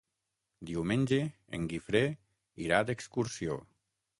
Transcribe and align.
Diumenge 0.69 1.19
en 1.59 1.67
Guifré 1.73 2.03
irà 2.67 2.81
d'excursió. 2.89 3.63